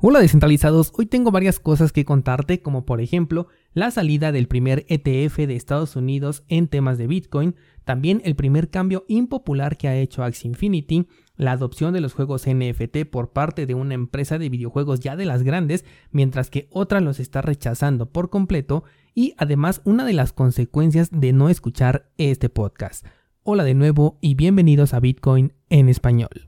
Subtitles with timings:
[0.00, 4.86] Hola descentralizados, hoy tengo varias cosas que contarte como por ejemplo la salida del primer
[4.88, 9.96] ETF de Estados Unidos en temas de Bitcoin, también el primer cambio impopular que ha
[9.96, 14.48] hecho Axie Infinity, la adopción de los juegos NFT por parte de una empresa de
[14.48, 18.84] videojuegos ya de las grandes, mientras que otra los está rechazando por completo,
[19.16, 23.04] y además una de las consecuencias de no escuchar este podcast.
[23.42, 26.47] Hola de nuevo y bienvenidos a Bitcoin en español.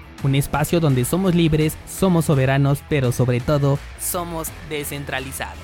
[0.23, 5.59] un espacio donde somos libres, somos soberanos, pero sobre todo somos descentralizados.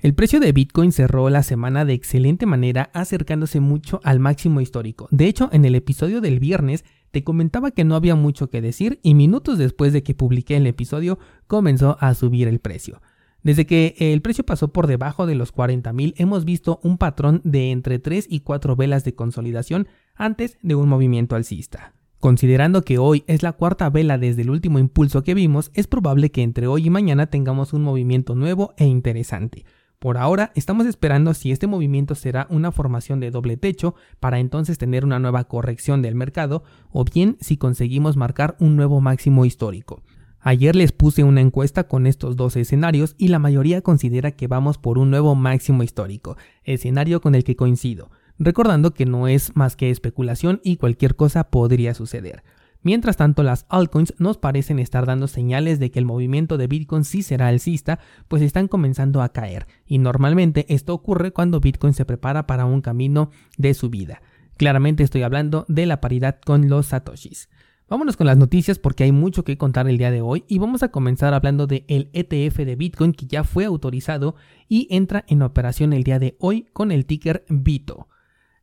[0.00, 5.06] El precio de Bitcoin cerró la semana de excelente manera acercándose mucho al máximo histórico.
[5.12, 8.98] De hecho, en el episodio del viernes te comentaba que no había mucho que decir
[9.04, 13.00] y minutos después de que publiqué el episodio comenzó a subir el precio.
[13.44, 17.70] Desde que el precio pasó por debajo de los 40.000 hemos visto un patrón de
[17.70, 21.94] entre 3 y 4 velas de consolidación antes de un movimiento alcista.
[22.20, 26.30] Considerando que hoy es la cuarta vela desde el último impulso que vimos, es probable
[26.30, 29.64] que entre hoy y mañana tengamos un movimiento nuevo e interesante.
[29.98, 34.78] Por ahora estamos esperando si este movimiento será una formación de doble techo para entonces
[34.78, 40.02] tener una nueva corrección del mercado o bien si conseguimos marcar un nuevo máximo histórico.
[40.40, 44.76] Ayer les puse una encuesta con estos dos escenarios y la mayoría considera que vamos
[44.76, 49.76] por un nuevo máximo histórico, escenario con el que coincido, recordando que no es más
[49.76, 52.42] que especulación y cualquier cosa podría suceder.
[52.84, 57.04] Mientras tanto, las altcoins nos parecen estar dando señales de que el movimiento de Bitcoin
[57.04, 62.04] sí será alcista, pues están comenzando a caer, y normalmente esto ocurre cuando Bitcoin se
[62.04, 64.20] prepara para un camino de subida.
[64.56, 67.48] Claramente estoy hablando de la paridad con los satoshis.
[67.88, 70.82] Vámonos con las noticias porque hay mucho que contar el día de hoy y vamos
[70.82, 74.34] a comenzar hablando el ETF de Bitcoin que ya fue autorizado
[74.68, 78.08] y entra en operación el día de hoy con el ticker BITO.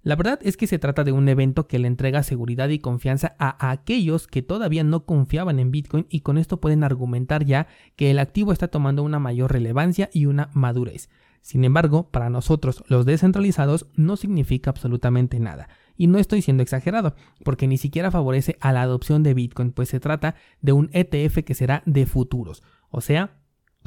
[0.02, 3.36] La verdad es que se trata de un evento que le entrega seguridad y confianza
[3.38, 7.68] a aquellos que todavía no confiaban en Bitcoin y con esto pueden argumentar ya
[7.98, 11.10] que el activo está tomando una mayor relevancia y una madurez.
[11.42, 15.68] Sin embargo, para nosotros los descentralizados no significa absolutamente nada.
[15.98, 19.90] Y no estoy siendo exagerado, porque ni siquiera favorece a la adopción de Bitcoin, pues
[19.90, 23.39] se trata de un ETF que será de futuros, o sea,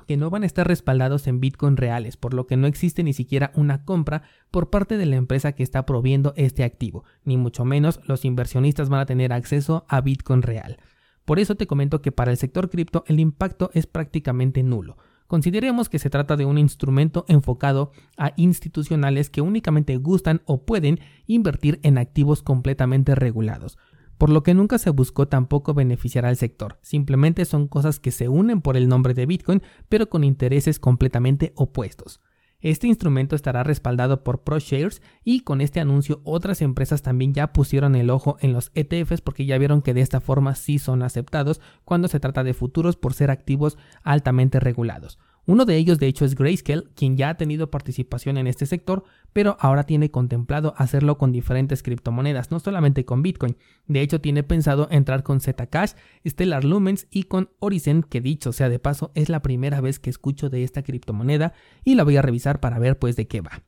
[0.04, 3.12] que no van a estar respaldados en Bitcoin reales, por lo que no existe ni
[3.12, 7.64] siquiera una compra por parte de la empresa que está proviendo este activo, ni mucho
[7.64, 10.78] menos los inversionistas van a tener acceso a Bitcoin real.
[11.24, 14.96] Por eso te comento que para el sector cripto el impacto es prácticamente nulo.
[15.28, 21.00] Consideremos que se trata de un instrumento enfocado a institucionales que únicamente gustan o pueden
[21.26, 23.78] invertir en activos completamente regulados,
[24.18, 28.28] por lo que nunca se buscó tampoco beneficiar al sector, simplemente son cosas que se
[28.28, 32.20] unen por el nombre de Bitcoin pero con intereses completamente opuestos.
[32.62, 37.96] Este instrumento estará respaldado por ProShares y con este anuncio otras empresas también ya pusieron
[37.96, 41.60] el ojo en los ETFs porque ya vieron que de esta forma sí son aceptados
[41.84, 45.18] cuando se trata de futuros por ser activos altamente regulados.
[45.44, 49.02] Uno de ellos de hecho es Grayscale, quien ya ha tenido participación en este sector,
[49.32, 53.56] pero ahora tiene contemplado hacerlo con diferentes criptomonedas, no solamente con Bitcoin.
[53.88, 55.94] De hecho tiene pensado entrar con Zcash,
[56.24, 60.10] Stellar Lumens y con Oricent, que dicho sea de paso es la primera vez que
[60.10, 61.54] escucho de esta criptomoneda
[61.84, 63.62] y la voy a revisar para ver pues de qué va.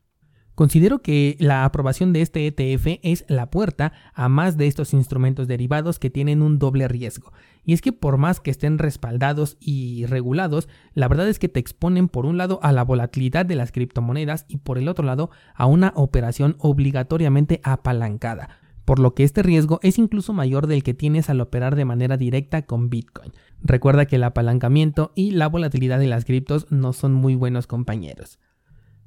[0.55, 5.49] Considero que la aprobación de este ETF es la puerta a más de estos instrumentos
[5.49, 7.33] derivados que tienen un doble riesgo.
[7.65, 11.59] Y es que por más que estén respaldados y regulados, la verdad es que te
[11.59, 15.31] exponen por un lado a la volatilidad de las criptomonedas y por el otro lado
[15.55, 18.51] a una operación obligatoriamente apalancada,
[18.85, 22.17] por lo que este riesgo es incluso mayor del que tienes al operar de manera
[22.17, 23.33] directa con Bitcoin.
[23.61, 28.39] Recuerda que el apalancamiento y la volatilidad de las criptos no son muy buenos compañeros.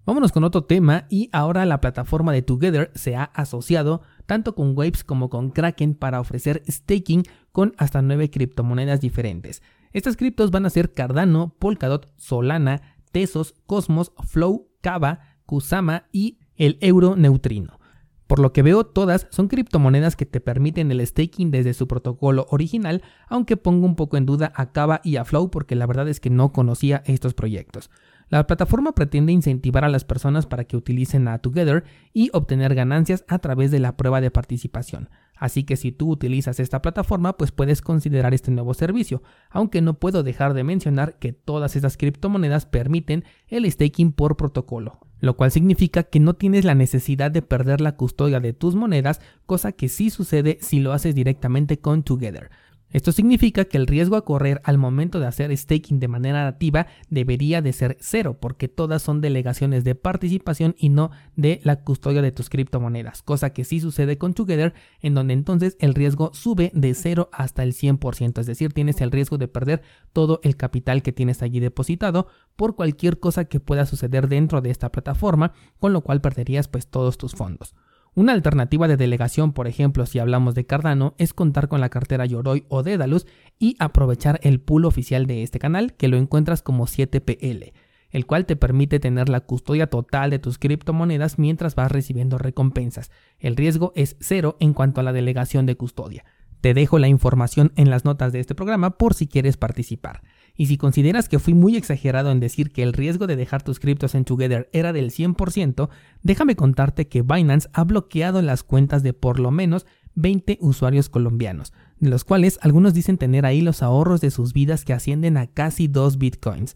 [0.08, 4.72] Vámonos con otro tema y ahora la plataforma de Together se ha asociado tanto con
[4.74, 9.62] Waves como con Kraken para ofrecer staking con hasta 9 criptomonedas diferentes.
[9.92, 16.78] Estas criptos van a ser Cardano, Polkadot, Solana, Tesos, Cosmos, Flow, Kava, Kusama y el
[16.80, 17.78] euro neutrino.
[18.28, 22.46] Por lo que veo, todas son criptomonedas que te permiten el staking desde su protocolo
[22.50, 26.08] original, aunque pongo un poco en duda a Kava y a Flow porque la verdad
[26.08, 27.90] es que no conocía estos proyectos.
[28.30, 33.24] La plataforma pretende incentivar a las personas para que utilicen a Together y obtener ganancias
[33.30, 35.10] a través de la prueba de participación.
[35.38, 39.94] Así que si tú utilizas esta plataforma, pues puedes considerar este nuevo servicio, aunque no
[39.94, 45.52] puedo dejar de mencionar que todas estas criptomonedas permiten el staking por protocolo, lo cual
[45.52, 49.90] significa que no tienes la necesidad de perder la custodia de tus monedas, cosa que
[49.90, 52.50] sí sucede si lo haces directamente con Together.
[52.98, 56.88] Esto significa que el riesgo a correr al momento de hacer staking de manera nativa
[57.12, 62.24] debería de ser cero, porque todas son delegaciones de participación y no de la custodia
[62.24, 66.72] de tus criptomonedas, cosa que sí sucede con Together, en donde entonces el riesgo sube
[66.74, 71.04] de 0 hasta el 100%, es decir, tienes el riesgo de perder todo el capital
[71.04, 75.94] que tienes allí depositado por cualquier cosa que pueda suceder dentro de esta plataforma, con
[75.94, 77.76] lo cual perderías pues todos tus fondos.
[78.18, 82.26] Una alternativa de delegación, por ejemplo, si hablamos de Cardano, es contar con la cartera
[82.26, 83.28] Yoroi o Dedalus
[83.60, 87.74] y aprovechar el pool oficial de este canal, que lo encuentras como 7PL,
[88.10, 93.12] el cual te permite tener la custodia total de tus criptomonedas mientras vas recibiendo recompensas.
[93.38, 96.26] El riesgo es cero en cuanto a la delegación de custodia.
[96.60, 100.24] Te dejo la información en las notas de este programa por si quieres participar.
[100.58, 103.80] Y si consideras que fui muy exagerado en decir que el riesgo de dejar tus
[103.80, 105.90] criptos en Together era del 100%,
[106.24, 111.74] déjame contarte que Binance ha bloqueado las cuentas de por lo menos 20 usuarios colombianos,
[112.00, 115.46] de los cuales algunos dicen tener ahí los ahorros de sus vidas que ascienden a
[115.46, 116.76] casi 2 bitcoins.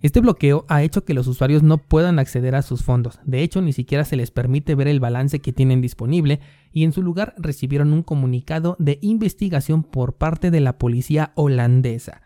[0.00, 3.62] Este bloqueo ha hecho que los usuarios no puedan acceder a sus fondos, de hecho
[3.62, 6.40] ni siquiera se les permite ver el balance que tienen disponible
[6.72, 12.20] y en su lugar recibieron un comunicado de investigación por parte de la policía holandesa.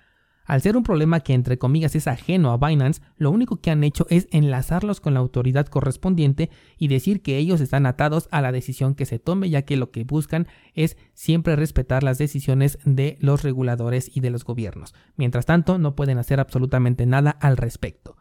[0.48, 3.84] Al ser un problema que entre comillas es ajeno a Binance, lo único que han
[3.84, 6.48] hecho es enlazarlos con la autoridad correspondiente
[6.78, 9.90] y decir que ellos están atados a la decisión que se tome, ya que lo
[9.90, 14.94] que buscan es siempre respetar las decisiones de los reguladores y de los gobiernos.
[15.16, 18.16] Mientras tanto, no pueden hacer absolutamente nada al respecto.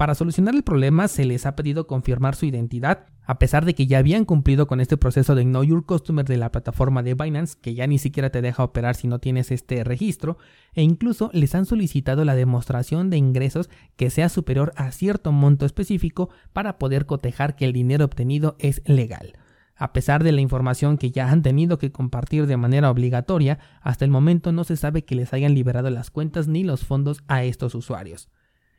[0.00, 3.86] Para solucionar el problema se les ha pedido confirmar su identidad, a pesar de que
[3.86, 7.58] ya habían cumplido con este proceso de Know Your Customer de la plataforma de Binance,
[7.60, 10.38] que ya ni siquiera te deja operar si no tienes este registro,
[10.72, 15.66] e incluso les han solicitado la demostración de ingresos que sea superior a cierto monto
[15.66, 19.34] específico para poder cotejar que el dinero obtenido es legal.
[19.76, 24.06] A pesar de la información que ya han tenido que compartir de manera obligatoria, hasta
[24.06, 27.44] el momento no se sabe que les hayan liberado las cuentas ni los fondos a
[27.44, 28.30] estos usuarios.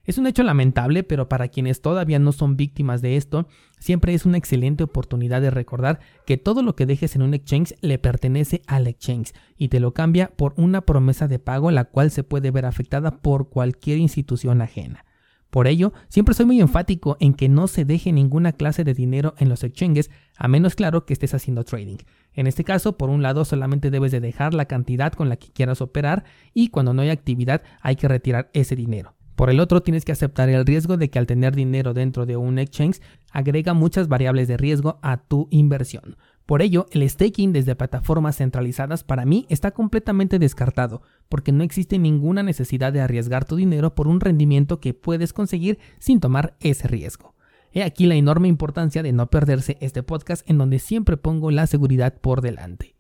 [0.04, 3.48] Es un hecho lamentable, pero para quienes todavía no son víctimas de esto,
[3.80, 7.76] siempre es una excelente oportunidad de recordar que todo lo que dejes en un exchange
[7.82, 12.10] le pertenece al exchange y te lo cambia por una promesa de pago la cual
[12.10, 15.06] se puede ver afectada por cualquier institución ajena.
[15.52, 19.36] Por ello, siempre soy muy enfático en que no se deje ninguna clase de dinero
[19.38, 21.98] en los exchanges, a menos claro que estés haciendo trading.
[22.34, 25.52] En este caso, por un lado, solamente debes de dejar la cantidad con la que
[25.52, 26.24] quieras operar
[26.54, 29.14] y cuando no hay actividad hay que retirar ese dinero.
[29.36, 32.38] Por el otro, tienes que aceptar el riesgo de que al tener dinero dentro de
[32.38, 33.02] un exchange
[33.32, 36.18] agrega muchas variables de riesgo a tu inversión.
[36.46, 41.98] Por ello, el staking desde plataformas centralizadas para mí está completamente descartado, porque no existe
[41.98, 46.88] ninguna necesidad de arriesgar tu dinero por un rendimiento que puedes conseguir sin tomar ese
[46.88, 47.36] riesgo.
[47.72, 51.68] He aquí la enorme importancia de no perderse este podcast en donde siempre pongo la
[51.68, 52.96] seguridad por delante.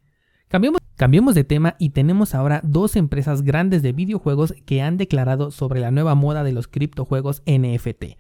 [0.52, 5.80] Cambiemos, de tema y tenemos ahora dos empresas grandes de videojuegos que han declarado sobre
[5.80, 8.18] la nueva moda de los criptojuegos NFT.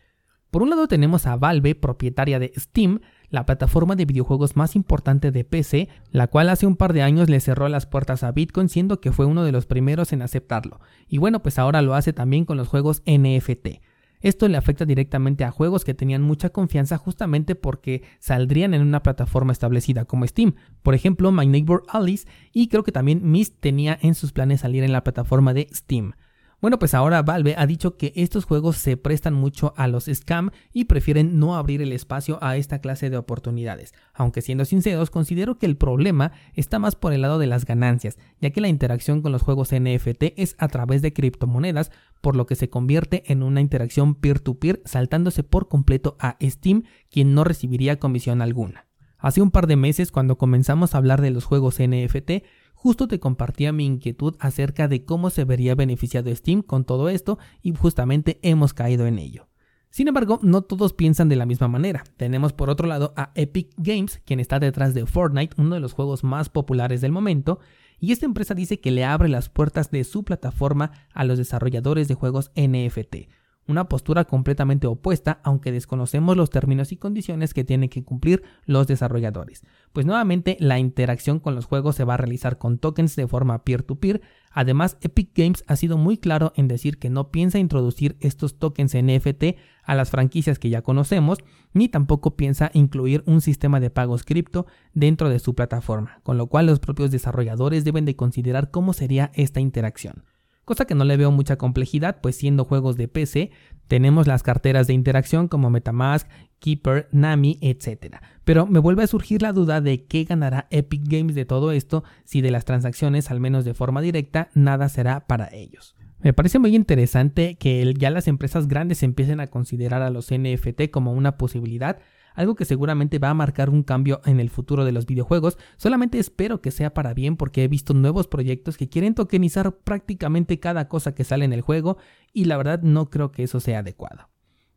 [0.50, 5.32] Por un lado tenemos a Valve, propietaria de Steam, la plataforma de videojuegos más importante
[5.32, 8.70] de PC, la cual hace un par de años le cerró las puertas a Bitcoin
[8.70, 10.80] siendo que fue uno de los primeros en aceptarlo.
[11.10, 13.82] Y bueno, pues ahora lo hace también con los juegos NFT.
[14.22, 19.04] Esto le afecta directamente a juegos que tenían mucha confianza justamente porque saldrían en una
[19.04, 20.56] plataforma establecida como Steam.
[20.84, 24.84] Por ejemplo, My Neighbor Alice y creo que también Mist tenía en sus planes salir
[24.84, 26.14] en la plataforma de Steam.
[26.62, 30.52] Bueno, pues ahora Valve ha dicho que estos juegos se prestan mucho a los scam
[30.72, 33.96] y prefieren no abrir el espacio a esta clase de oportunidades.
[34.14, 38.20] Aunque siendo sinceros, considero que el problema está más por el lado de las ganancias,
[38.40, 41.92] ya que la interacción con los juegos NFT es a través de criptomonedas,
[42.22, 47.34] por lo que se convierte en una interacción peer-to-peer saltándose por completo a Steam, quien
[47.34, 48.86] no recibiría comisión alguna.
[49.18, 52.44] Hace un par de meses, cuando comenzamos a hablar de los juegos NFT,
[52.82, 57.38] justo te compartía mi inquietud acerca de cómo se vería beneficiado Steam con todo esto
[57.62, 59.48] y justamente hemos caído en ello.
[59.92, 62.04] Sin embargo, no todos piensan de la misma manera.
[62.18, 65.94] Tenemos por otro lado a Epic Games, quien está detrás de Fortnite, uno de los
[65.94, 67.60] juegos más populares del momento,
[68.00, 72.08] y esta empresa dice que le abre las puertas de su plataforma a los desarrolladores
[72.08, 73.28] de juegos NFT,
[73.72, 78.86] una postura completamente opuesta, aunque desconocemos los términos y condiciones que tienen que cumplir los
[78.86, 79.64] desarrolladores.
[79.94, 83.64] Pues nuevamente la interacción con los juegos se va a realizar con tokens de forma
[83.64, 84.22] peer-to-peer.
[84.52, 88.96] Además, Epic Games ha sido muy claro en decir que no piensa introducir estos tokens
[88.96, 91.40] NFT a las franquicias que ya conocemos,
[91.74, 96.48] ni tampoco piensa incluir un sistema de pagos cripto dentro de su plataforma, con lo
[96.48, 100.24] cual los propios desarrolladores deben de considerar cómo sería esta interacción
[100.72, 103.52] cosa que no le veo mucha complejidad, pues siendo juegos de PC,
[103.90, 106.26] tenemos las carteras de interacción como Metamask,
[106.60, 108.20] Keeper, Nami, etc.
[108.46, 112.06] Pero me vuelve a surgir la duda de qué ganará Epic Games de todo esto
[112.24, 115.94] si de las transacciones, al menos de forma directa, nada será para ellos.
[116.22, 120.90] Me parece muy interesante que ya las empresas grandes empiecen a considerar a los NFT
[120.90, 122.00] como una posibilidad,
[122.36, 125.58] algo que seguramente va a marcar un cambio en el futuro de los videojuegos.
[125.78, 130.60] Solamente espero que sea para bien porque he visto nuevos proyectos que quieren tokenizar prácticamente
[130.60, 131.98] cada cosa que sale en el juego
[132.34, 134.30] y la verdad no creo que eso sea adecuado.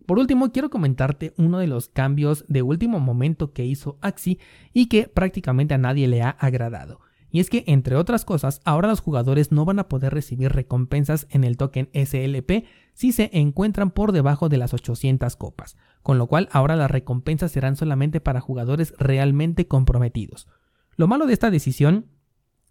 [0.06, 4.38] Por último, quiero comentarte uno de los cambios de último momento que hizo Axie
[4.72, 7.00] y que prácticamente a nadie le ha agradado.
[7.30, 11.26] Y es que, entre otras cosas, ahora los jugadores no van a poder recibir recompensas
[11.30, 16.26] en el token SLP si se encuentran por debajo de las 800 copas, con lo
[16.26, 20.46] cual ahora las recompensas serán solamente para jugadores realmente comprometidos.
[20.96, 22.06] Lo malo de esta decisión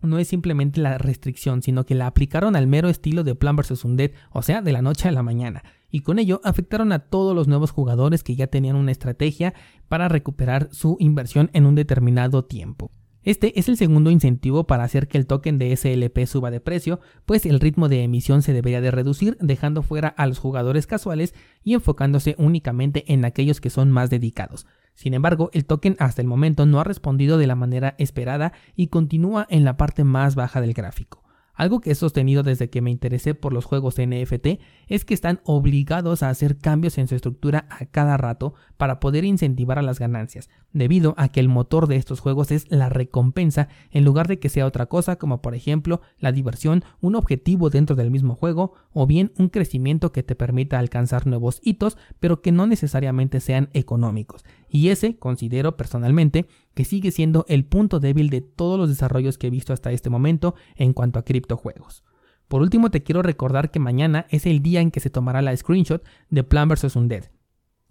[0.03, 3.83] no es simplemente la restricción, sino que la aplicaron al mero estilo de Plan vs.
[3.85, 7.35] Undead, o sea, de la noche a la mañana, y con ello afectaron a todos
[7.35, 9.55] los nuevos jugadores que ya tenían una estrategia
[9.89, 12.91] para recuperar su inversión en un determinado tiempo.
[13.23, 16.99] Este es el segundo incentivo para hacer que el token de SLP suba de precio,
[17.25, 21.33] pues el ritmo de emisión se debería de reducir dejando fuera a los jugadores casuales
[21.63, 24.67] y enfocándose únicamente en aquellos que son más dedicados.
[24.93, 28.87] Sin embargo, el token hasta el momento no ha respondido de la manera esperada y
[28.87, 31.22] continúa en la parte más baja del gráfico.
[31.53, 35.39] Algo que he sostenido desde que me interesé por los juegos NFT es que están
[35.43, 39.99] obligados a hacer cambios en su estructura a cada rato para poder incentivar a las
[39.99, 44.39] ganancias, debido a que el motor de estos juegos es la recompensa en lugar de
[44.39, 48.73] que sea otra cosa como por ejemplo la diversión, un objetivo dentro del mismo juego
[48.91, 53.69] o bien un crecimiento que te permita alcanzar nuevos hitos pero que no necesariamente sean
[53.73, 54.43] económicos.
[54.75, 59.45] Y ese, considero personalmente, que sigue siendo el punto débil de todos los desarrollos que
[59.45, 62.03] he visto hasta este momento en cuanto a criptojuegos.
[62.47, 65.55] Por último, te quiero recordar que mañana es el día en que se tomará la
[65.55, 66.95] screenshot de Plan vs.
[66.95, 67.25] Undead.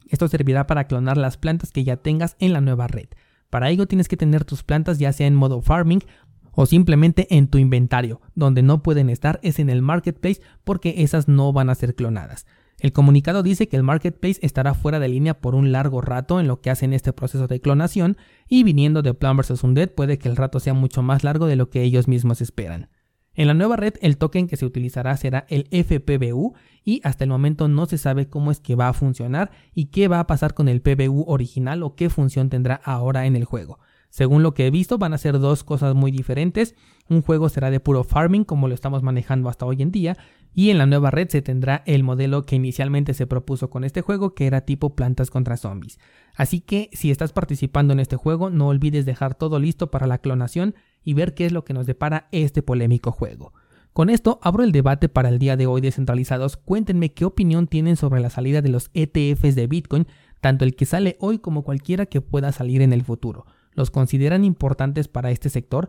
[0.09, 3.07] Esto servirá para clonar las plantas que ya tengas en la nueva red.
[3.49, 6.03] Para ello tienes que tener tus plantas ya sea en modo farming
[6.51, 8.21] o simplemente en tu inventario.
[8.35, 12.45] Donde no pueden estar es en el marketplace porque esas no van a ser clonadas.
[12.83, 16.49] El comunicado dice que el marketplace estará fuera de línea por un largo rato en
[16.49, 18.17] lo que hacen este proceso de clonación
[18.49, 19.63] y viniendo de Plan vs.
[19.63, 22.89] Undead puede que el rato sea mucho más largo de lo que ellos mismos esperan.
[23.35, 27.31] En la nueva red el token que se utilizará será el FPBU y hasta el
[27.31, 30.53] momento no se sabe cómo es que va a funcionar y qué va a pasar
[30.53, 33.79] con el PBU original o qué función tendrá ahora en el juego.
[34.13, 36.75] Según lo que he visto, van a ser dos cosas muy diferentes.
[37.09, 40.19] Un juego será de puro farming, como lo estamos manejando hasta hoy en día,
[40.55, 44.03] y en la nueva red se tendrá el modelo que inicialmente se propuso con este
[44.03, 45.99] juego, que era tipo plantas contra zombies.
[46.35, 50.19] Así que si estás participando en este juego, no olvides dejar todo listo para la
[50.19, 53.53] clonación y ver qué es lo que nos depara este polémico juego.
[53.93, 56.57] Con esto abro el debate para el día de hoy descentralizados.
[56.57, 60.07] Cuéntenme qué opinión tienen sobre la salida de los ETFs de Bitcoin,
[60.41, 64.45] tanto el que sale hoy como cualquiera que pueda salir en el futuro los consideran
[64.45, 65.89] importantes para este sector?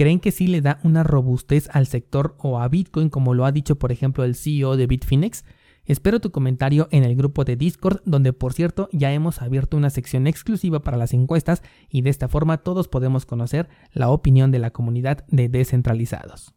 [0.00, 3.52] ¿Creen que sí le da una robustez al sector o a Bitcoin como lo ha
[3.52, 5.44] dicho por ejemplo el CEO de Bitfinex?
[5.84, 9.90] Espero tu comentario en el grupo de Discord, donde por cierto ya hemos abierto una
[9.90, 14.60] sección exclusiva para las encuestas y de esta forma todos podemos conocer la opinión de
[14.60, 16.48] la comunidad de descentralizados.